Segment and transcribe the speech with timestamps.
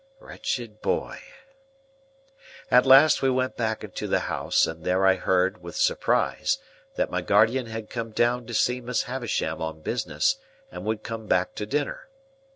[0.19, 1.19] Wretched boy!
[2.71, 6.57] At last we went back into the house, and there I heard, with surprise,
[6.95, 10.37] that my guardian had come down to see Miss Havisham on business,
[10.71, 12.09] and would come back to dinner.